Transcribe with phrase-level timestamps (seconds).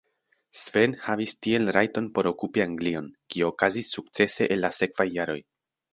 [0.59, 5.39] Sven havis tiel rajton por okupi Anglion, kio okazis sukcese en la sekvaj jaroj.